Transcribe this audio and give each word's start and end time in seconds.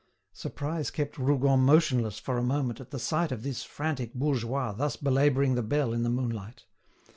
Surprise 0.33 0.89
kept 0.89 1.19
Rougon 1.19 1.59
motionless 1.59 2.17
for 2.17 2.35
a 2.39 2.43
moment 2.43 2.81
at 2.81 2.89
the 2.89 2.97
sight 2.97 3.31
of 3.31 3.43
this 3.43 3.63
frantic 3.63 4.15
bourgeois 4.15 4.71
thus 4.71 4.95
belabouring 4.95 5.53
the 5.53 5.61
bell 5.61 5.93
in 5.93 6.01
the 6.01 6.09
moonlight. 6.09 6.65